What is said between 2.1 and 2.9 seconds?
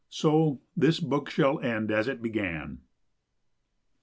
began.